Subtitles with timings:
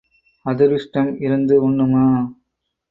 [0.45, 2.05] அதிருஷ்டம் இருந்து உண்ணுமா?